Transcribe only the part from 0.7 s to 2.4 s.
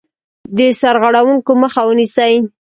سرغړونکو مخه ونیسي.